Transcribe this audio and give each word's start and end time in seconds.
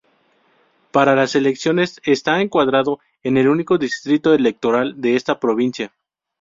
Para 0.89 1.15
las 1.15 1.35
elecciones 1.35 2.01
está 2.03 2.41
encuadrado 2.41 2.97
en 3.21 3.37
el 3.37 3.47
único 3.47 3.77
Distrito 3.77 4.33
Electoral 4.33 4.99
de 4.99 5.15
esta 5.15 5.39
provincia. 5.39 5.93